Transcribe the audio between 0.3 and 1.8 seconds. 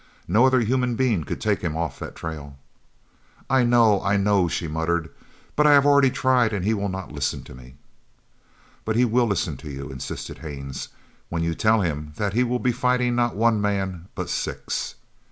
other human being could take him